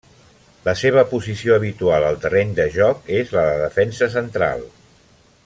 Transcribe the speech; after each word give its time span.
La 0.67 0.73
seva 0.79 1.03
posició 1.11 1.57
habitual 1.59 2.07
al 2.07 2.17
terreny 2.23 2.55
de 2.61 2.67
joc 2.79 3.13
és 3.19 3.35
la 3.37 3.45
de 3.51 3.61
defensa 3.67 4.09
central. 4.19 4.67